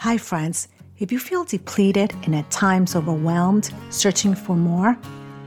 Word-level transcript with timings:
Hi, 0.00 0.16
friends. 0.16 0.68
If 0.98 1.12
you 1.12 1.18
feel 1.18 1.44
depleted 1.44 2.14
and 2.24 2.34
at 2.34 2.50
times 2.50 2.96
overwhelmed, 2.96 3.70
searching 3.90 4.34
for 4.34 4.56
more, 4.56 4.96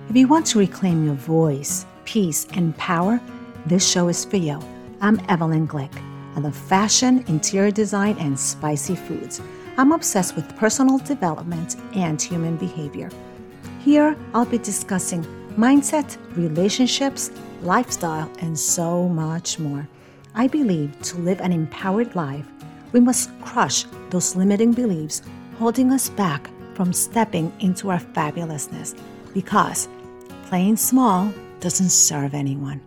if 0.10 0.16
you 0.16 0.28
want 0.28 0.46
to 0.46 0.60
reclaim 0.60 1.04
your 1.04 1.16
voice, 1.16 1.88
peace, 2.06 2.46
and 2.54 2.78
power, 2.78 3.20
this 3.66 3.90
show 3.90 4.10
is 4.10 4.24
for 4.24 4.38
you. 4.38 4.60
I'm 5.02 5.20
Evelyn 5.28 5.68
Glick. 5.68 5.92
I 6.36 6.40
love 6.40 6.56
fashion, 6.56 7.26
interior 7.28 7.72
design, 7.72 8.16
and 8.20 8.40
spicy 8.40 8.96
foods. 8.96 9.42
I'm 9.78 9.92
obsessed 9.92 10.36
with 10.36 10.56
personal 10.56 11.00
development 11.00 11.76
and 11.96 12.22
human 12.22 12.56
behavior. 12.58 13.10
Here, 13.80 14.16
I'll 14.36 14.46
be 14.46 14.60
discussing 14.60 15.24
mindset, 15.58 16.16
relationships, 16.36 17.32
lifestyle, 17.64 18.32
and 18.38 18.60
so 18.60 19.10
much 19.10 19.58
more. 19.58 19.88
I 20.36 20.46
believe 20.46 21.02
to 21.02 21.18
live 21.18 21.42
an 21.42 21.52
empowered 21.52 22.16
life, 22.16 22.46
we 22.94 23.00
must 23.00 23.30
crush 23.42 23.86
those 24.10 24.36
limiting 24.36 24.72
beliefs 24.72 25.22
holding 25.58 25.92
us 25.92 26.10
back 26.10 26.50
from 26.76 26.94
stepping 26.94 27.52
into 27.60 27.90
our 27.90 28.00
fabulousness 28.00 28.98
because 29.34 29.88
playing 30.46 30.78
small 30.78 31.32
doesn't 31.60 31.90
serve 31.90 32.34
anyone. 32.34 32.82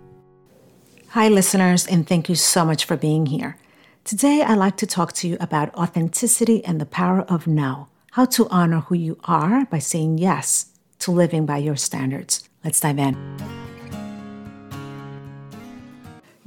Hi, 1.11 1.29
listeners, 1.29 1.87
and 1.87 2.07
thank 2.07 2.29
you 2.29 2.35
so 2.35 2.65
much 2.65 2.85
for 2.85 2.97
being 2.97 3.27
here. 3.27 3.59
Today, 4.05 4.43
I'd 4.43 4.59
like 4.59 4.77
to 4.79 4.87
talk 4.87 5.13
to 5.15 5.29
you 5.29 5.37
about 5.41 5.75
authenticity 5.75 6.65
and 6.65 6.81
the 6.81 6.87
power 6.87 7.23
of 7.23 7.47
now, 7.47 7.89
how 8.13 8.25
to 8.27 8.49
honor 8.49 8.81
who 8.81 8.95
you 8.95 9.19
are 9.25 9.65
by 9.67 9.79
saying 9.79 10.19
yes 10.19 10.67
to 11.01 11.11
living 11.11 11.47
by 11.47 11.59
your 11.59 11.77
standards. 11.77 12.49
Let's 12.63 12.81
dive 12.81 12.99
in. 12.99 13.66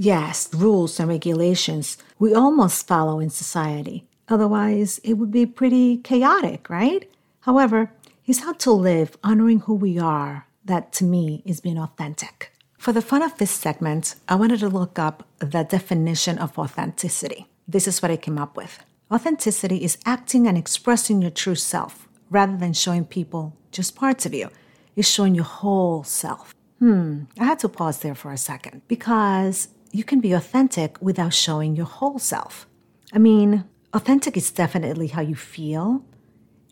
Yes, 0.02 0.48
rules 0.54 0.98
and 0.98 1.10
regulations 1.10 1.98
we 2.20 2.34
almost 2.34 2.88
follow 2.88 3.20
in 3.20 3.30
society. 3.30 4.08
Otherwise, 4.30 5.02
it 5.04 5.16
would 5.16 5.30
be 5.30 5.46
pretty 5.46 5.98
chaotic, 5.98 6.70
right? 6.70 7.12
However, 7.42 7.92
it's 8.26 8.40
how 8.40 8.54
to 8.54 8.72
live 8.72 9.18
honoring 9.26 9.60
who 9.60 9.74
we 9.74 10.00
are 10.00 10.48
that 10.64 10.94
to 10.94 11.04
me 11.04 11.44
is 11.46 11.60
being 11.60 11.78
authentic. 11.78 12.54
For 12.78 12.94
the 12.94 13.02
fun 13.02 13.22
of 13.22 13.38
this 13.40 13.52
segment, 13.52 14.16
I 14.30 14.36
wanted 14.36 14.62
to 14.62 14.70
look 14.70 14.98
up 14.98 15.28
the 15.40 15.66
definition 15.66 16.38
of 16.38 16.58
authenticity. 16.58 17.48
This 17.68 17.86
is 17.86 18.02
what 18.02 18.10
I 18.10 18.16
came 18.16 18.38
up 18.38 18.56
with. 18.56 18.80
Authenticity 19.12 19.84
is 19.84 19.98
acting 20.06 20.48
and 20.48 20.58
expressing 20.58 21.22
your 21.22 21.32
true 21.32 21.56
self 21.56 22.08
rather 22.30 22.56
than 22.56 22.72
showing 22.72 23.04
people 23.04 23.54
just 23.74 23.98
parts 23.98 24.26
of 24.26 24.34
you. 24.34 24.50
It's 24.96 25.10
showing 25.10 25.36
your 25.36 25.44
whole 25.44 26.06
self. 26.06 26.56
Hmm, 26.80 27.24
I 27.38 27.44
had 27.44 27.60
to 27.60 27.68
pause 27.68 28.00
there 28.00 28.16
for 28.16 28.32
a 28.32 28.38
second 28.38 28.84
because 28.88 29.68
you 29.92 30.04
can 30.04 30.20
be 30.20 30.34
authentic 30.34 31.02
without 31.02 31.34
showing 31.34 31.76
your 31.76 31.86
whole 31.86 32.20
self. 32.20 32.68
I 33.12 33.18
mean, 33.18 33.66
authentic 33.94 34.38
is 34.38 34.52
definitely 34.52 35.08
how 35.08 35.22
you 35.22 35.36
feel 35.36 36.04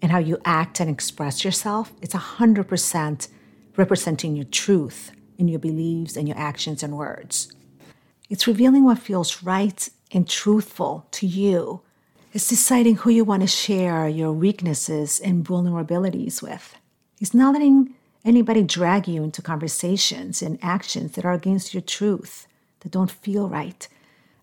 and 0.01 0.11
how 0.11 0.19
you 0.19 0.37
act 0.45 0.79
and 0.79 0.89
express 0.89 1.43
yourself. 1.43 1.91
It's 2.01 2.13
100% 2.13 3.27
representing 3.75 4.35
your 4.35 4.45
truth 4.45 5.11
in 5.37 5.47
your 5.47 5.59
beliefs 5.59 6.15
and 6.15 6.27
your 6.27 6.37
actions 6.37 6.83
and 6.83 6.97
words. 6.97 7.51
It's 8.29 8.47
revealing 8.47 8.83
what 8.83 8.99
feels 8.99 9.43
right 9.43 9.87
and 10.11 10.27
truthful 10.27 11.07
to 11.11 11.25
you. 11.25 11.81
It's 12.33 12.47
deciding 12.47 12.97
who 12.97 13.09
you 13.09 13.23
want 13.23 13.41
to 13.41 13.47
share 13.47 14.07
your 14.07 14.31
weaknesses 14.31 15.19
and 15.19 15.45
vulnerabilities 15.45 16.41
with. 16.41 16.75
It's 17.19 17.33
not 17.33 17.53
letting 17.53 17.95
anybody 18.25 18.63
drag 18.63 19.07
you 19.07 19.23
into 19.23 19.41
conversations 19.41 20.41
and 20.41 20.59
actions 20.61 21.13
that 21.13 21.25
are 21.25 21.33
against 21.33 21.73
your 21.73 21.81
truth, 21.81 22.47
that 22.87 22.93
don't 22.93 23.11
feel 23.11 23.49
right. 23.49 23.85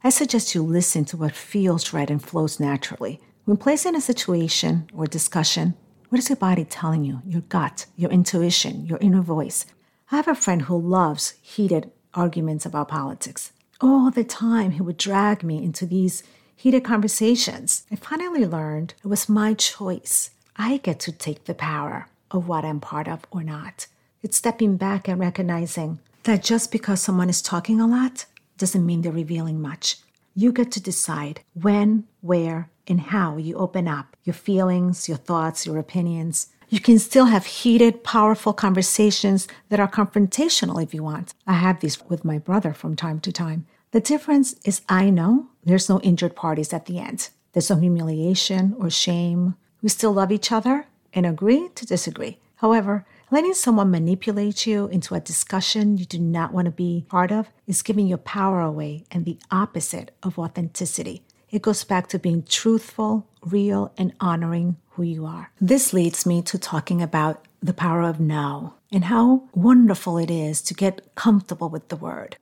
I 0.03 0.11
suggest 0.11 0.55
you 0.55 0.63
listen 0.63 1.07
to 1.07 1.17
what 1.17 1.33
feels 1.33 1.95
right 1.95 2.11
and 2.11 2.23
flows 2.23 2.61
naturally. 2.61 3.23
When 3.47 3.57
placed 3.57 3.87
in 3.87 3.97
a 3.97 4.03
situation 4.03 4.91
or 4.95 5.07
discussion, 5.07 5.75
what 6.11 6.19
is 6.19 6.29
your 6.29 6.37
body 6.37 6.67
telling 6.67 7.05
you? 7.05 7.23
Your 7.27 7.41
gut, 7.41 7.87
your 7.97 8.11
intuition, 8.11 8.85
your 8.85 8.99
inner 9.01 9.23
voice. 9.23 9.65
I 10.13 10.17
have 10.17 10.29
a 10.29 10.35
friend 10.35 10.63
who 10.63 10.79
loves 10.79 11.35
heated 11.41 11.91
arguments 12.13 12.67
about 12.67 12.89
politics. 12.89 13.53
All 13.81 14.11
the 14.11 14.25
time, 14.25 14.73
he 14.73 14.83
would 14.83 14.99
drag 14.99 15.43
me 15.43 15.65
into 15.65 15.87
these 15.87 16.23
heated 16.55 16.85
conversations. 16.85 17.85
I 17.91 17.97
finally 17.97 18.45
learned 18.45 18.93
it 19.03 19.09
was 19.09 19.27
my 19.27 19.55
choice. 19.55 20.31
I 20.57 20.77
get 20.77 21.01
to 21.01 21.13
take 21.13 21.45
the 21.45 21.55
power 21.55 22.09
of 22.31 22.47
what 22.47 22.67
I'm 22.67 22.81
part 22.81 23.09
of 23.09 23.21
or 23.31 23.43
not. 23.43 23.87
It's 24.23 24.37
stepping 24.37 24.77
back 24.77 25.09
and 25.09 25.19
recognizing 25.19 26.01
that 26.25 26.43
just 26.43 26.71
because 26.71 27.01
someone 27.01 27.31
is 27.31 27.41
talking 27.41 27.81
a 27.81 27.87
lot 27.87 28.27
doesn't 28.57 28.87
mean 28.87 29.03
they're 29.03 29.13
revealing 29.13 29.61
much. 29.61 29.97
You 30.35 30.53
get 30.53 30.73
to 30.73 30.83
decide 30.83 31.41
when, 31.55 32.05
where, 32.21 32.71
and 32.87 33.01
how 33.01 33.37
you 33.37 33.57
open 33.57 33.89
up 33.89 34.17
your 34.25 34.35
feelings, 34.35 35.09
your 35.09 35.17
thoughts, 35.17 35.67
your 35.67 35.79
opinions. 35.79 36.49
You 36.69 36.81
can 36.81 36.99
still 36.99 37.27
have 37.27 37.47
heated, 37.47 38.05
powerful 38.05 38.53
conversations 38.53 39.47
that 39.69 39.81
are 39.81 39.89
confrontational 39.89 40.83
if 40.83 40.93
you 40.93 41.03
want. 41.03 41.35
I 41.47 41.55
have 41.55 41.81
these 41.81 42.03
with 42.09 42.25
my 42.25 42.39
brother 42.39 42.73
from 42.73 42.97
time 42.97 43.21
to 43.21 43.33
time. 43.33 43.67
The 43.93 44.01
difference 44.01 44.57
is 44.65 44.83
I 44.89 45.11
know 45.11 45.47
there's 45.63 45.89
no 45.89 46.01
injured 46.01 46.35
parties 46.35 46.73
at 46.73 46.87
the 46.87 46.99
end. 46.99 47.29
There's 47.53 47.71
no 47.71 47.77
humiliation 47.77 48.75
or 48.79 48.91
shame. 48.91 49.55
We 49.83 49.89
still 49.89 50.13
love 50.13 50.33
each 50.33 50.51
other 50.51 50.87
and 51.13 51.25
agree 51.25 51.69
to 51.77 51.87
disagree. 51.87 52.39
However, 52.57 53.07
letting 53.35 53.53
someone 53.53 53.91
manipulate 53.91 54.65
you 54.65 54.87
into 54.87 55.13
a 55.13 55.19
discussion 55.19 55.99
you 55.99 56.05
do 56.05 56.21
not 56.21 56.53
want 56.53 56.67
to 56.67 56.71
be 56.71 57.05
part 57.09 57.33
of 57.33 57.51
is 57.67 57.83
giving 57.83 58.07
your 58.07 58.19
power 58.19 58.61
away 58.61 59.05
and 59.11 59.25
the 59.25 59.37
opposite 59.51 60.13
of 60.23 60.39
authenticity. 60.39 61.21
It 61.51 61.61
goes 61.61 61.83
back 61.83 62.07
to 62.11 62.19
being 62.21 62.45
truthful, 62.45 63.27
real, 63.43 63.93
and 63.99 64.13
honoring 64.21 64.77
who 64.91 65.03
you 65.03 65.27
are. 65.27 65.51
This 65.61 65.93
leads 65.93 66.25
me 66.25 66.43
to 66.43 66.59
talking 66.59 67.03
about 67.03 67.45
the 67.61 67.75
power 67.75 68.03
of 68.03 68.21
now 68.21 68.75
and 68.93 69.07
how 69.07 69.49
wonderful 69.53 70.17
it 70.17 70.31
is 70.31 70.63
to 70.63 70.73
get 70.73 71.17
comfortable 71.17 71.69
with 71.69 71.89
the 71.89 71.97
word. 71.97 72.37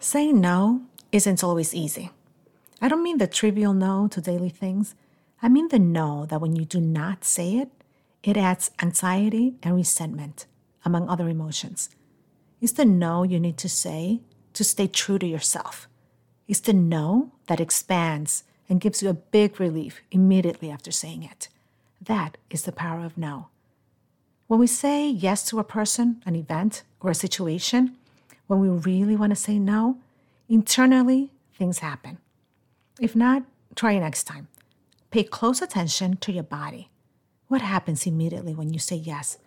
Saying 0.00 0.38
no 0.38 0.82
isn't 1.12 1.42
always 1.42 1.72
easy. 1.72 2.10
I 2.82 2.88
don't 2.88 3.02
mean 3.02 3.16
the 3.16 3.26
trivial 3.26 3.72
no 3.72 4.06
to 4.08 4.20
daily 4.20 4.50
things. 4.50 4.94
I 5.40 5.48
mean 5.48 5.68
the 5.68 5.78
no 5.78 6.26
that 6.26 6.42
when 6.42 6.56
you 6.56 6.66
do 6.66 6.78
not 6.78 7.24
say 7.24 7.56
it, 7.56 7.70
it 8.26 8.36
adds 8.36 8.72
anxiety 8.82 9.54
and 9.62 9.76
resentment, 9.76 10.46
among 10.84 11.08
other 11.08 11.28
emotions. 11.28 11.88
It's 12.60 12.72
the 12.72 12.84
no 12.84 13.22
you 13.22 13.38
need 13.38 13.56
to 13.58 13.68
say 13.68 14.20
to 14.54 14.64
stay 14.64 14.88
true 14.88 15.16
to 15.20 15.26
yourself. 15.26 15.86
It's 16.48 16.58
the 16.58 16.72
no 16.72 17.30
that 17.46 17.60
expands 17.60 18.42
and 18.68 18.80
gives 18.80 19.00
you 19.00 19.08
a 19.10 19.14
big 19.14 19.60
relief 19.60 20.00
immediately 20.10 20.72
after 20.72 20.90
saying 20.90 21.22
it. 21.22 21.48
That 22.00 22.36
is 22.50 22.64
the 22.64 22.72
power 22.72 23.04
of 23.04 23.16
no. 23.16 23.46
When 24.48 24.58
we 24.58 24.66
say 24.66 25.08
yes 25.08 25.44
to 25.48 25.60
a 25.60 25.64
person, 25.64 26.20
an 26.26 26.34
event, 26.34 26.82
or 27.00 27.10
a 27.10 27.14
situation, 27.14 27.96
when 28.48 28.58
we 28.58 28.68
really 28.68 29.14
want 29.14 29.30
to 29.30 29.36
say 29.36 29.60
no, 29.60 29.98
internally 30.48 31.30
things 31.56 31.78
happen. 31.78 32.18
If 33.00 33.14
not, 33.14 33.44
try 33.76 33.96
next 34.00 34.24
time. 34.24 34.48
Pay 35.12 35.22
close 35.22 35.62
attention 35.62 36.16
to 36.16 36.32
your 36.32 36.42
body. 36.42 36.90
What 37.48 37.62
happens 37.62 38.06
immediately 38.06 38.54
when 38.54 38.72
you 38.72 38.80
say 38.80 38.96
yes? 38.96 39.38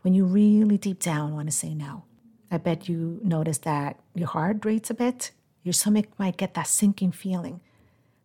When 0.00 0.14
you 0.14 0.24
really 0.24 0.78
deep 0.78 1.00
down 1.00 1.34
want 1.34 1.48
to 1.48 1.54
say 1.54 1.74
no? 1.74 2.04
I 2.50 2.56
bet 2.56 2.88
you 2.88 3.20
notice 3.22 3.58
that 3.58 4.00
your 4.14 4.28
heart 4.28 4.64
rates 4.64 4.88
a 4.88 4.94
bit, 4.94 5.30
your 5.62 5.72
stomach 5.72 6.06
might 6.18 6.38
get 6.38 6.54
that 6.54 6.66
sinking 6.66 7.12
feeling. 7.12 7.60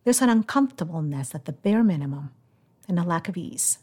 There's 0.03 0.21
an 0.21 0.29
uncomfortableness 0.29 1.35
at 1.35 1.45
the 1.45 1.51
bare 1.51 1.83
minimum 1.83 2.31
and 2.87 2.97
a 2.97 3.03
lack 3.03 3.27
of 3.27 3.35
ease. 3.35 3.79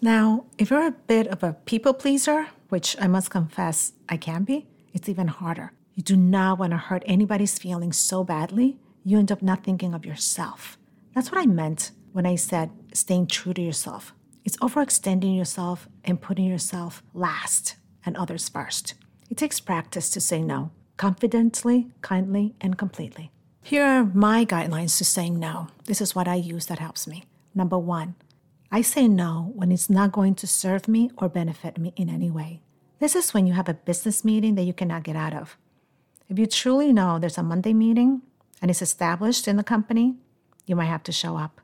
Now, 0.00 0.44
if 0.56 0.70
you're 0.70 0.86
a 0.86 0.92
bit 0.92 1.26
of 1.26 1.42
a 1.42 1.54
people 1.64 1.92
pleaser, 1.92 2.46
which 2.68 2.96
I 3.00 3.08
must 3.08 3.30
confess 3.30 3.92
I 4.08 4.16
can 4.16 4.44
be, 4.44 4.66
it's 4.92 5.08
even 5.08 5.28
harder. 5.28 5.72
You 5.94 6.02
do 6.04 6.16
not 6.16 6.58
want 6.58 6.70
to 6.70 6.76
hurt 6.76 7.02
anybody's 7.06 7.58
feelings 7.58 7.98
so 7.98 8.22
badly, 8.22 8.78
you 9.04 9.18
end 9.18 9.32
up 9.32 9.42
not 9.42 9.64
thinking 9.64 9.94
of 9.94 10.06
yourself. 10.06 10.78
That's 11.14 11.32
what 11.32 11.40
I 11.40 11.46
meant 11.46 11.90
when 12.12 12.24
I 12.24 12.36
said 12.36 12.70
staying 12.94 13.26
true 13.26 13.52
to 13.52 13.62
yourself. 13.62 14.14
It's 14.44 14.56
overextending 14.58 15.36
yourself 15.36 15.88
and 16.04 16.20
putting 16.20 16.46
yourself 16.46 17.02
last 17.14 17.76
and 18.04 18.16
others 18.16 18.48
first. 18.48 18.94
It 19.28 19.36
takes 19.36 19.60
practice 19.60 20.10
to 20.10 20.20
say 20.20 20.42
no 20.42 20.70
confidently, 21.00 21.90
kindly, 22.02 22.54
and 22.60 22.76
completely. 22.76 23.30
Here 23.62 23.86
are 23.86 24.04
my 24.04 24.44
guidelines 24.44 24.98
to 24.98 25.04
saying 25.06 25.38
no. 25.38 25.68
This 25.86 26.02
is 26.02 26.14
what 26.14 26.28
I 26.28 26.34
use 26.34 26.66
that 26.66 26.78
helps 26.78 27.06
me. 27.06 27.24
Number 27.54 27.78
one, 27.78 28.16
I 28.70 28.82
say 28.82 29.08
no 29.08 29.50
when 29.54 29.72
it's 29.72 29.88
not 29.88 30.12
going 30.12 30.34
to 30.34 30.46
serve 30.46 30.88
me 30.88 31.10
or 31.16 31.30
benefit 31.30 31.78
me 31.78 31.94
in 31.96 32.10
any 32.10 32.30
way. 32.30 32.60
This 32.98 33.16
is 33.16 33.32
when 33.32 33.46
you 33.46 33.54
have 33.54 33.66
a 33.66 33.72
business 33.72 34.26
meeting 34.26 34.56
that 34.56 34.64
you 34.64 34.74
cannot 34.74 35.04
get 35.04 35.16
out 35.16 35.32
of. 35.32 35.56
If 36.28 36.38
you 36.38 36.46
truly 36.46 36.92
know 36.92 37.18
there's 37.18 37.38
a 37.38 37.42
Monday 37.42 37.72
meeting 37.72 38.20
and 38.60 38.70
it's 38.70 38.82
established 38.82 39.48
in 39.48 39.56
the 39.56 39.64
company, 39.64 40.16
you 40.66 40.76
might 40.76 40.84
have 40.84 41.02
to 41.04 41.12
show 41.12 41.38
up, 41.38 41.59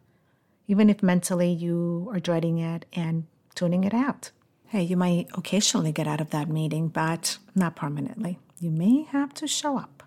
even 0.67 0.91
if 0.91 1.03
mentally 1.03 1.53
you 1.53 2.09
are 2.13 2.21
dreading 2.21 2.59
it 2.59 2.87
and 2.93 3.27
tuning 3.55 3.85
it 3.85 3.95
out. 3.95 4.31
Hey, 4.67 4.83
you 4.83 4.97
might 4.97 5.29
occasionally 5.35 5.93
get 5.93 6.09
out 6.09 6.21
of 6.21 6.31
that 6.31 6.49
meeting, 6.49 6.89
but 6.89 7.39
not 7.55 7.77
permanently 7.77 8.39
you 8.61 8.71
may 8.71 9.03
have 9.03 9.35
to 9.35 9.47
show 9.47 9.79
up. 9.79 10.03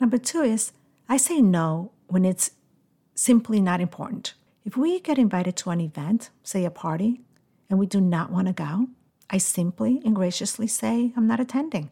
Number 0.00 0.18
two 0.18 0.42
is 0.42 0.72
I 1.08 1.16
say 1.16 1.40
no 1.40 1.92
when 2.06 2.24
it's 2.24 2.52
simply 3.14 3.60
not 3.60 3.80
important. 3.80 4.34
If 4.64 4.76
we 4.76 5.00
get 5.00 5.18
invited 5.18 5.56
to 5.58 5.70
an 5.70 5.80
event, 5.80 6.30
say 6.42 6.64
a 6.64 6.70
party, 6.70 7.22
and 7.70 7.78
we 7.78 7.86
do 7.86 8.00
not 8.00 8.30
want 8.30 8.46
to 8.46 8.52
go, 8.52 8.88
I 9.30 9.38
simply 9.38 10.00
and 10.04 10.14
graciously 10.14 10.66
say, 10.66 11.12
I'm 11.16 11.26
not 11.26 11.40
attending. 11.40 11.90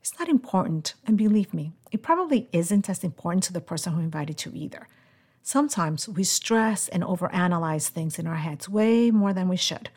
It's 0.00 0.18
not 0.18 0.28
important, 0.28 0.94
and 1.06 1.16
believe 1.16 1.54
me, 1.54 1.72
it 1.92 2.02
probably 2.02 2.48
isn't 2.52 2.88
as 2.88 3.04
important 3.04 3.44
to 3.44 3.52
the 3.52 3.60
person 3.60 3.92
who 3.92 4.00
invited 4.00 4.44
you 4.44 4.52
either. 4.54 4.88
Sometimes 5.44 6.08
we 6.08 6.22
stress 6.22 6.88
and 6.88 7.02
overanalyze 7.02 7.88
things 7.88 8.18
in 8.18 8.28
our 8.28 8.36
heads 8.36 8.68
way 8.68 9.10
more 9.10 9.32
than 9.32 9.48
we 9.48 9.56
should. 9.56 9.90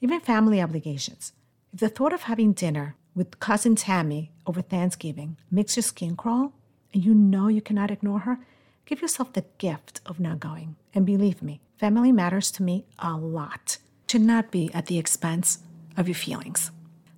Even 0.00 0.20
family 0.20 0.62
obligations. 0.62 1.32
If 1.72 1.80
the 1.80 1.88
thought 1.88 2.12
of 2.12 2.22
having 2.22 2.52
dinner 2.52 2.94
with 3.14 3.40
cousin 3.40 3.74
Tammy 3.74 4.30
over 4.46 4.62
Thanksgiving 4.62 5.36
makes 5.50 5.76
your 5.76 5.82
skin 5.82 6.14
crawl 6.16 6.52
and 6.94 7.04
you 7.04 7.14
know 7.14 7.48
you 7.48 7.60
cannot 7.60 7.90
ignore 7.90 8.20
her, 8.20 8.38
give 8.86 9.02
yourself 9.02 9.32
the 9.32 9.44
gift 9.58 10.00
of 10.06 10.20
not 10.20 10.38
going. 10.38 10.76
And 10.94 11.04
believe 11.04 11.42
me, 11.42 11.60
family 11.78 12.12
matters 12.12 12.50
to 12.52 12.62
me 12.62 12.84
a 12.98 13.16
lot. 13.16 13.78
To 14.08 14.18
not 14.18 14.50
be 14.50 14.70
at 14.72 14.86
the 14.86 14.98
expense 14.98 15.58
of 15.96 16.06
your 16.06 16.14
feelings. 16.14 16.70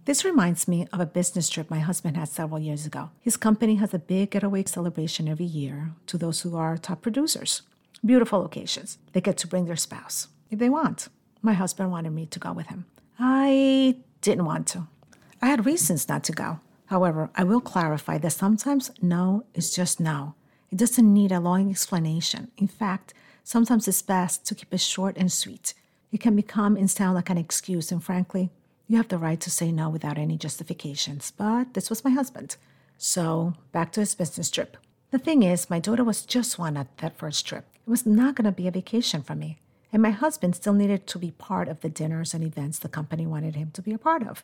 This 0.07 0.25
reminds 0.25 0.69
me 0.69 0.87
of 0.93 1.01
a 1.01 1.07
business 1.07 1.49
trip 1.49 1.71
my 1.71 1.81
husband 1.81 2.17
had 2.17 2.29
several 2.29 2.61
years 2.61 2.87
ago. 2.87 3.11
His 3.21 3.37
company 3.37 3.77
has 3.77 3.93
a 3.93 3.99
big 3.99 4.31
getaway 4.31 4.65
celebration 4.65 5.29
every 5.29 5.47
year 5.47 5.93
to 6.07 6.17
those 6.17 6.43
who 6.43 6.57
are 6.57 6.77
top 6.77 7.03
producers. 7.03 7.63
Beautiful 8.05 8.41
locations. 8.41 8.99
They 9.13 9.21
get 9.21 9.39
to 9.39 9.47
bring 9.47 9.65
their 9.65 9.77
spouse 9.77 10.29
if 10.51 10.59
they 10.59 10.69
want. 10.69 11.09
My 11.41 11.55
husband 11.55 11.91
wanted 11.91 12.11
me 12.11 12.27
to 12.27 12.39
go 12.39 12.53
with 12.53 12.67
him. 12.67 12.85
I 13.19 13.97
didn't 14.21 14.45
want 14.45 14.67
to. 14.69 14.89
I 15.41 15.47
had 15.47 15.67
reasons 15.67 16.09
not 16.09 16.25
to 16.25 16.33
go. 16.33 16.61
However, 16.87 17.31
I 17.35 17.45
will 17.45 17.61
clarify 17.61 18.19
that 18.19 18.31
sometimes 18.31 18.91
no 19.01 19.45
is 19.55 19.75
just 19.75 20.01
no. 20.01 20.35
It 20.71 20.79
doesn't 20.79 21.13
need 21.13 21.33
a 21.33 21.41
long 21.41 21.71
explanation. 21.71 22.51
In 22.59 22.69
fact, 22.69 23.15
sometimes 23.43 23.89
it's 23.89 24.03
best 24.03 24.45
to 24.47 24.55
keep 24.55 24.73
it 24.75 24.81
short 24.81 25.17
and 25.17 25.33
sweet. 25.33 25.73
It 26.13 26.21
can 26.21 26.37
become 26.37 26.77
and 26.77 26.91
sound 26.91 27.15
like 27.15 27.31
an 27.31 27.39
excuse, 27.39 27.91
and 27.91 28.03
frankly, 28.03 28.51
you 28.87 28.99
have 28.99 29.09
the 29.09 29.19
right 29.19 29.41
to 29.41 29.51
say 29.51 29.73
no 29.73 29.89
without 29.89 30.19
any 30.19 30.37
justifications. 30.37 31.33
But 31.37 31.75
this 31.75 31.89
was 31.89 32.05
my 32.05 32.11
husband. 32.11 32.57
So, 32.99 33.55
back 33.73 33.93
to 33.93 34.01
his 34.01 34.15
business 34.15 34.51
trip. 34.51 34.77
The 35.11 35.19
thing 35.19 35.43
is, 35.43 35.71
my 35.71 35.79
daughter 35.79 36.05
was 36.05 36.23
just 36.23 36.59
one 36.59 36.77
at 36.77 36.99
that 36.99 37.17
first 37.17 37.47
trip. 37.47 37.65
It 37.87 37.91
was 37.91 38.07
not 38.07 38.35
going 38.35 38.47
to 38.47 38.53
be 38.53 38.67
a 38.67 38.71
vacation 38.71 39.23
for 39.23 39.35
me. 39.35 39.59
And 39.93 40.03
my 40.03 40.11
husband 40.11 40.57
still 40.57 40.73
needed 40.73 41.07
to 41.07 41.19
be 41.19 41.31
part 41.33 41.69
of 41.69 41.81
the 41.81 41.89
dinners 41.89 42.35
and 42.35 42.43
events 42.43 42.79
the 42.79 42.89
company 42.89 43.27
wanted 43.27 43.55
him 43.55 43.71
to 43.73 43.83
be 43.83 43.93
a 43.93 43.99
part 43.99 44.27
of. 44.27 44.43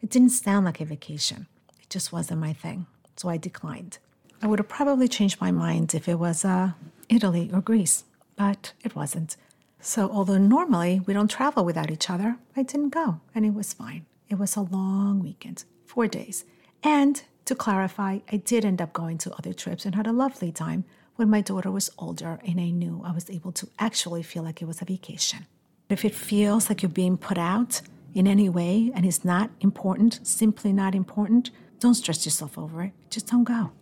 It 0.00 0.10
didn't 0.10 0.30
sound 0.30 0.64
like 0.64 0.80
a 0.80 0.84
vacation. 0.84 1.46
It 1.82 1.90
just 1.90 2.12
wasn't 2.12 2.40
my 2.40 2.52
thing. 2.52 2.86
So 3.16 3.28
I 3.28 3.36
declined. 3.36 3.98
I 4.40 4.46
would 4.46 4.60
have 4.60 4.68
probably 4.68 5.08
changed 5.08 5.40
my 5.40 5.50
mind 5.50 5.94
if 5.94 6.08
it 6.08 6.18
was 6.18 6.44
uh, 6.44 6.72
Italy 7.08 7.50
or 7.52 7.60
Greece, 7.60 8.04
but 8.36 8.72
it 8.84 8.94
wasn't. 8.94 9.36
So, 9.80 10.08
although 10.10 10.38
normally 10.38 11.00
we 11.06 11.14
don't 11.14 11.30
travel 11.30 11.64
without 11.64 11.90
each 11.90 12.10
other, 12.10 12.36
I 12.56 12.62
didn't 12.62 12.90
go, 12.90 13.20
and 13.34 13.44
it 13.44 13.54
was 13.54 13.72
fine. 13.72 14.06
It 14.28 14.38
was 14.38 14.56
a 14.56 14.60
long 14.60 15.20
weekend, 15.20 15.64
four 15.86 16.06
days. 16.06 16.44
And 16.82 17.22
to 17.44 17.54
clarify, 17.54 18.20
I 18.30 18.36
did 18.36 18.64
end 18.64 18.80
up 18.80 18.92
going 18.92 19.18
to 19.18 19.34
other 19.34 19.52
trips 19.52 19.84
and 19.84 19.94
had 19.94 20.06
a 20.06 20.12
lovely 20.12 20.52
time 20.52 20.84
when 21.18 21.28
my 21.28 21.40
daughter 21.40 21.68
was 21.68 21.90
older 21.98 22.38
and 22.46 22.60
I 22.60 22.70
knew 22.70 23.02
I 23.04 23.10
was 23.10 23.28
able 23.28 23.50
to 23.50 23.68
actually 23.76 24.22
feel 24.22 24.44
like 24.44 24.62
it 24.62 24.66
was 24.66 24.80
a 24.80 24.84
vacation. 24.84 25.46
If 25.88 26.04
it 26.04 26.14
feels 26.14 26.68
like 26.68 26.80
you're 26.80 26.88
being 26.90 27.18
put 27.18 27.36
out 27.36 27.80
in 28.14 28.28
any 28.28 28.48
way 28.48 28.92
and 28.94 29.04
it's 29.04 29.24
not 29.24 29.50
important, 29.60 30.20
simply 30.22 30.72
not 30.72 30.94
important, 30.94 31.50
don't 31.80 31.94
stress 31.94 32.24
yourself 32.24 32.56
over 32.56 32.84
it. 32.84 32.92
Just 33.10 33.26
don't 33.26 33.42
go. 33.42 33.72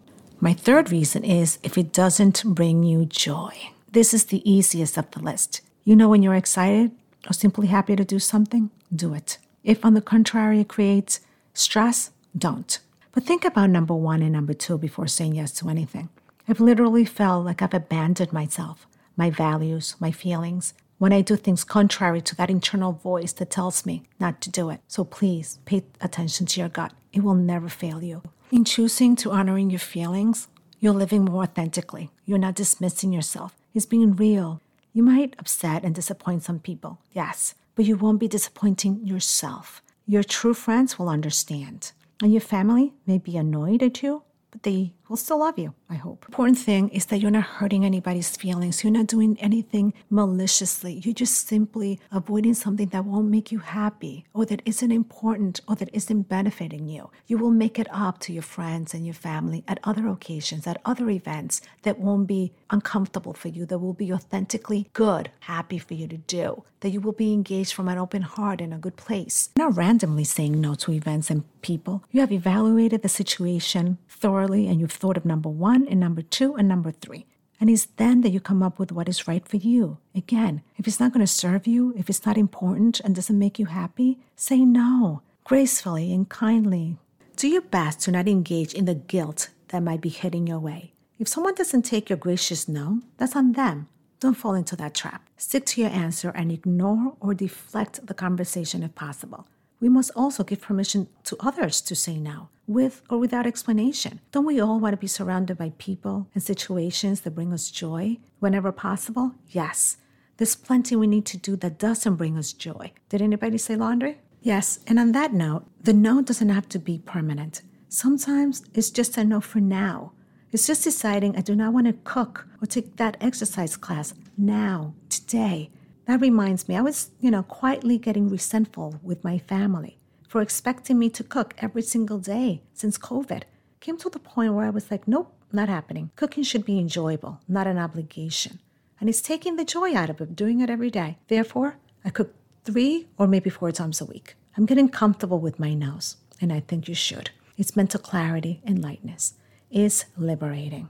My 0.40 0.54
third 0.54 0.90
reason 0.90 1.24
is 1.24 1.58
if 1.62 1.76
it 1.76 1.92
doesn't 1.92 2.42
bring 2.46 2.82
you 2.82 3.04
joy. 3.04 3.52
This 3.92 4.14
is 4.14 4.24
the 4.24 4.50
easiest 4.50 4.96
of 4.96 5.10
the 5.10 5.20
list. 5.20 5.60
You 5.84 5.94
know 5.94 6.08
when 6.08 6.22
you're 6.22 6.34
excited 6.34 6.90
or 7.28 7.34
simply 7.34 7.66
happy 7.66 7.96
to 7.96 8.04
do 8.04 8.18
something, 8.18 8.70
do 8.94 9.12
it. 9.12 9.36
If 9.62 9.84
on 9.84 9.92
the 9.92 10.00
contrary 10.00 10.60
it 10.60 10.68
creates 10.68 11.20
stress, 11.52 12.12
don't. 12.36 12.78
But 13.12 13.24
think 13.24 13.44
about 13.44 13.68
number 13.68 13.94
one 13.94 14.22
and 14.22 14.32
number 14.32 14.54
two 14.54 14.78
before 14.78 15.06
saying 15.06 15.34
yes 15.34 15.52
to 15.52 15.68
anything. 15.68 16.08
I've 16.48 16.60
literally 16.60 17.04
felt 17.04 17.44
like 17.44 17.60
I've 17.60 17.74
abandoned 17.74 18.32
myself, 18.32 18.86
my 19.16 19.30
values, 19.30 19.96
my 19.98 20.12
feelings, 20.12 20.74
when 20.98 21.12
I 21.12 21.20
do 21.20 21.34
things 21.34 21.64
contrary 21.64 22.20
to 22.20 22.36
that 22.36 22.50
internal 22.50 22.92
voice 22.92 23.32
that 23.34 23.50
tells 23.50 23.84
me 23.84 24.04
not 24.20 24.40
to 24.42 24.50
do 24.50 24.70
it. 24.70 24.80
So 24.86 25.02
please 25.02 25.58
pay 25.64 25.82
attention 26.00 26.46
to 26.46 26.60
your 26.60 26.68
gut. 26.68 26.92
It 27.12 27.24
will 27.24 27.34
never 27.34 27.68
fail 27.68 28.00
you. 28.00 28.22
In 28.52 28.64
choosing 28.64 29.16
to 29.16 29.32
honoring 29.32 29.70
your 29.70 29.80
feelings, 29.80 30.46
you're 30.78 30.92
living 30.94 31.24
more 31.24 31.42
authentically. 31.42 32.10
You're 32.24 32.38
not 32.38 32.54
dismissing 32.54 33.12
yourself. 33.12 33.56
It's 33.74 33.84
being 33.84 34.14
real. 34.14 34.60
You 34.92 35.02
might 35.02 35.34
upset 35.40 35.82
and 35.82 35.96
disappoint 35.96 36.44
some 36.44 36.60
people, 36.60 37.00
yes, 37.12 37.56
but 37.74 37.86
you 37.86 37.96
won't 37.96 38.20
be 38.20 38.28
disappointing 38.28 39.04
yourself. 39.04 39.82
Your 40.06 40.22
true 40.22 40.54
friends 40.54 40.96
will 40.96 41.08
understand, 41.08 41.90
and 42.22 42.32
your 42.32 42.40
family 42.40 42.94
may 43.04 43.18
be 43.18 43.36
annoyed 43.36 43.82
at 43.82 44.02
you 44.02 44.22
but 44.56 44.62
they 44.62 44.92
will 45.08 45.16
still 45.16 45.38
love 45.38 45.58
you, 45.58 45.74
I 45.88 45.94
hope. 45.94 46.24
Important 46.28 46.58
thing 46.58 46.88
is 46.90 47.06
that 47.06 47.18
you're 47.18 47.30
not 47.30 47.44
hurting 47.44 47.84
anybody's 47.84 48.36
feelings. 48.36 48.82
You're 48.82 48.92
not 48.92 49.06
doing 49.06 49.36
anything 49.40 49.94
maliciously. 50.10 51.00
You're 51.04 51.14
just 51.14 51.46
simply 51.46 52.00
avoiding 52.10 52.54
something 52.54 52.88
that 52.88 53.04
won't 53.04 53.28
make 53.28 53.52
you 53.52 53.58
happy 53.58 54.24
or 54.34 54.44
that 54.46 54.62
isn't 54.64 54.92
important 54.92 55.60
or 55.68 55.76
that 55.76 55.90
isn't 55.92 56.28
benefiting 56.28 56.88
you. 56.88 57.10
You 57.26 57.38
will 57.38 57.50
make 57.50 57.78
it 57.78 57.88
up 57.90 58.18
to 58.20 58.32
your 58.32 58.42
friends 58.42 58.94
and 58.94 59.04
your 59.04 59.14
family 59.14 59.64
at 59.68 59.80
other 59.84 60.08
occasions, 60.08 60.66
at 60.66 60.80
other 60.84 61.08
events 61.10 61.60
that 61.82 61.98
won't 61.98 62.26
be 62.26 62.52
uncomfortable 62.70 63.32
for 63.32 63.48
you, 63.48 63.66
that 63.66 63.78
will 63.78 63.94
be 63.94 64.12
authentically 64.12 64.88
good, 64.92 65.30
happy 65.40 65.78
for 65.78 65.94
you 65.94 66.08
to 66.08 66.16
do, 66.16 66.64
that 66.80 66.90
you 66.90 67.00
will 67.00 67.12
be 67.12 67.32
engaged 67.32 67.72
from 67.72 67.88
an 67.88 67.98
open 67.98 68.22
heart 68.22 68.60
in 68.60 68.72
a 68.72 68.78
good 68.78 68.96
place. 68.96 69.50
Not 69.56 69.76
randomly 69.76 70.24
saying 70.24 70.60
no 70.60 70.74
to 70.74 70.92
events 70.92 71.30
and 71.30 71.44
people. 71.62 72.04
You 72.10 72.20
have 72.20 72.32
evaluated 72.32 73.02
the 73.02 73.08
situation 73.08 73.98
thoroughly 74.08 74.66
and 74.66 74.80
you've 74.80 74.92
thought 74.96 75.16
of 75.16 75.24
number 75.24 75.48
one 75.48 75.86
and 75.86 76.00
number 76.00 76.22
two 76.22 76.54
and 76.56 76.66
number 76.66 76.90
three. 76.90 77.26
And 77.60 77.70
it's 77.70 77.86
then 77.96 78.20
that 78.20 78.30
you 78.30 78.40
come 78.40 78.62
up 78.62 78.78
with 78.78 78.92
what 78.92 79.08
is 79.08 79.28
right 79.28 79.46
for 79.46 79.56
you. 79.56 79.98
Again, 80.14 80.62
if 80.76 80.86
it's 80.86 81.00
not 81.00 81.12
going 81.12 81.24
to 81.24 81.32
serve 81.32 81.66
you, 81.66 81.94
if 81.96 82.10
it's 82.10 82.26
not 82.26 82.36
important 82.36 83.00
and 83.00 83.14
doesn't 83.14 83.38
make 83.38 83.58
you 83.58 83.66
happy, 83.66 84.18
say 84.34 84.64
no 84.64 85.22
gracefully 85.46 86.12
and 86.12 86.28
kindly. 86.28 86.96
Do 87.36 87.46
your 87.46 87.62
best 87.62 88.00
to 88.00 88.10
not 88.10 88.26
engage 88.26 88.74
in 88.74 88.84
the 88.84 88.96
guilt 88.96 89.50
that 89.68 89.82
might 89.82 90.00
be 90.00 90.08
heading 90.08 90.48
your 90.48 90.58
way. 90.58 90.92
If 91.20 91.28
someone 91.28 91.54
doesn't 91.54 91.82
take 91.82 92.10
your 92.10 92.16
gracious 92.16 92.68
no, 92.68 93.02
that's 93.16 93.36
on 93.36 93.52
them. 93.52 93.86
Don't 94.18 94.34
fall 94.34 94.54
into 94.54 94.74
that 94.76 94.94
trap. 94.94 95.22
Stick 95.36 95.64
to 95.66 95.80
your 95.80 95.90
answer 95.90 96.30
and 96.30 96.50
ignore 96.50 97.14
or 97.20 97.32
deflect 97.32 98.04
the 98.06 98.14
conversation 98.14 98.82
if 98.82 98.96
possible. 98.96 99.46
We 99.80 99.88
must 99.88 100.10
also 100.16 100.42
give 100.42 100.60
permission 100.60 101.08
to 101.24 101.36
others 101.40 101.80
to 101.82 101.94
say 101.94 102.16
no, 102.16 102.48
with 102.66 103.02
or 103.10 103.18
without 103.18 103.46
explanation. 103.46 104.20
Don't 104.32 104.46
we 104.46 104.60
all 104.60 104.80
want 104.80 104.94
to 104.94 104.96
be 104.96 105.06
surrounded 105.06 105.58
by 105.58 105.72
people 105.76 106.28
and 106.34 106.42
situations 106.42 107.20
that 107.20 107.34
bring 107.34 107.52
us 107.52 107.70
joy 107.70 108.18
whenever 108.38 108.72
possible? 108.72 109.34
Yes. 109.48 109.98
There's 110.38 110.56
plenty 110.56 110.96
we 110.96 111.06
need 111.06 111.26
to 111.26 111.38
do 111.38 111.56
that 111.56 111.78
doesn't 111.78 112.16
bring 112.16 112.36
us 112.36 112.52
joy. 112.52 112.92
Did 113.08 113.22
anybody 113.22 113.58
say 113.58 113.76
laundry? 113.76 114.18
Yes. 114.40 114.80
And 114.86 114.98
on 114.98 115.12
that 115.12 115.32
note, 115.32 115.66
the 115.82 115.92
no 115.92 116.22
doesn't 116.22 116.48
have 116.50 116.68
to 116.70 116.78
be 116.78 116.98
permanent. 116.98 117.62
Sometimes 117.88 118.64
it's 118.74 118.90
just 118.90 119.16
a 119.16 119.24
no 119.24 119.40
for 119.40 119.60
now. 119.60 120.12
It's 120.52 120.66
just 120.66 120.84
deciding 120.84 121.36
I 121.36 121.40
do 121.40 121.54
not 121.56 121.72
want 121.72 121.86
to 121.86 121.92
cook 122.04 122.46
or 122.62 122.66
take 122.66 122.96
that 122.96 123.16
exercise 123.20 123.76
class 123.76 124.14
now, 124.38 124.94
today. 125.08 125.70
That 126.06 126.20
reminds 126.20 126.68
me, 126.68 126.76
I 126.76 126.82
was, 126.82 127.10
you 127.20 127.30
know, 127.30 127.42
quietly 127.42 127.98
getting 127.98 128.28
resentful 128.28 129.00
with 129.02 129.24
my 129.24 129.38
family 129.38 129.98
for 130.28 130.40
expecting 130.40 130.98
me 130.98 131.10
to 131.10 131.24
cook 131.24 131.54
every 131.58 131.82
single 131.82 132.18
day 132.18 132.62
since 132.74 132.98
COVID. 132.98 133.42
Came 133.80 133.98
to 133.98 134.10
the 134.10 134.18
point 134.18 134.54
where 134.54 134.66
I 134.66 134.70
was 134.70 134.90
like, 134.90 135.06
nope, 135.08 135.32
not 135.52 135.68
happening. 135.68 136.10
Cooking 136.16 136.44
should 136.44 136.64
be 136.64 136.78
enjoyable, 136.78 137.40
not 137.48 137.66
an 137.66 137.78
obligation. 137.78 138.60
And 139.00 139.08
it's 139.08 139.20
taking 139.20 139.56
the 139.56 139.64
joy 139.64 139.94
out 139.94 140.10
of 140.10 140.20
it, 140.20 140.36
doing 140.36 140.60
it 140.60 140.70
every 140.70 140.90
day. 140.90 141.18
Therefore, 141.28 141.76
I 142.04 142.10
cook 142.10 142.34
three 142.64 143.08
or 143.18 143.26
maybe 143.26 143.50
four 143.50 143.72
times 143.72 144.00
a 144.00 144.04
week. 144.04 144.36
I'm 144.56 144.66
getting 144.66 144.88
comfortable 144.88 145.38
with 145.38 145.58
my 145.58 145.74
nose, 145.74 146.16
and 146.40 146.52
I 146.52 146.60
think 146.60 146.88
you 146.88 146.94
should. 146.94 147.30
It's 147.58 147.76
mental 147.76 148.00
clarity 148.00 148.60
and 148.64 148.82
lightness. 148.82 149.34
It's 149.70 150.06
liberating. 150.16 150.88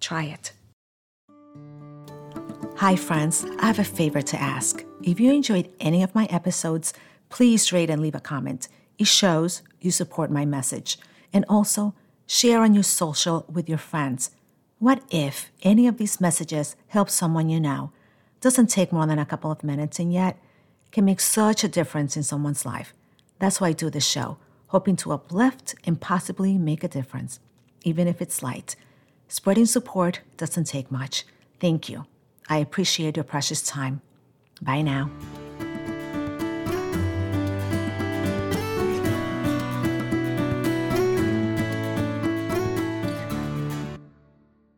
Try 0.00 0.24
it. 0.24 0.52
Hi, 2.82 2.96
friends. 2.96 3.46
I 3.60 3.66
have 3.66 3.78
a 3.78 3.84
favor 3.84 4.20
to 4.22 4.42
ask. 4.42 4.84
If 5.04 5.20
you 5.20 5.32
enjoyed 5.32 5.70
any 5.78 6.02
of 6.02 6.16
my 6.16 6.24
episodes, 6.24 6.92
please 7.28 7.72
rate 7.72 7.88
and 7.88 8.02
leave 8.02 8.16
a 8.16 8.20
comment. 8.20 8.66
It 8.98 9.06
shows 9.06 9.62
you 9.80 9.92
support 9.92 10.32
my 10.32 10.44
message. 10.44 10.98
And 11.32 11.44
also, 11.48 11.94
share 12.26 12.60
on 12.60 12.74
your 12.74 12.82
social 12.82 13.46
with 13.48 13.68
your 13.68 13.78
friends. 13.78 14.32
What 14.80 15.00
if 15.10 15.52
any 15.62 15.86
of 15.86 15.96
these 15.96 16.20
messages 16.20 16.74
help 16.88 17.08
someone 17.08 17.48
you 17.48 17.60
know? 17.60 17.92
Doesn't 18.40 18.66
take 18.66 18.90
more 18.90 19.06
than 19.06 19.20
a 19.20 19.26
couple 19.26 19.52
of 19.52 19.62
minutes 19.62 20.00
and 20.00 20.12
yet 20.12 20.36
can 20.90 21.04
make 21.04 21.20
such 21.20 21.62
a 21.62 21.68
difference 21.68 22.16
in 22.16 22.24
someone's 22.24 22.66
life. 22.66 22.92
That's 23.38 23.60
why 23.60 23.68
I 23.68 23.74
do 23.74 23.90
this 23.90 24.04
show, 24.04 24.38
hoping 24.66 24.96
to 24.96 25.12
uplift 25.12 25.76
and 25.84 26.00
possibly 26.00 26.58
make 26.58 26.82
a 26.82 26.88
difference, 26.88 27.38
even 27.84 28.08
if 28.08 28.20
it's 28.20 28.42
light. 28.42 28.74
Spreading 29.28 29.66
support 29.66 30.22
doesn't 30.36 30.64
take 30.64 30.90
much. 30.90 31.24
Thank 31.60 31.88
you. 31.88 32.06
I 32.48 32.58
appreciate 32.58 33.16
your 33.16 33.24
precious 33.24 33.62
time. 33.62 34.00
Bye 34.60 34.82
now. 34.82 35.10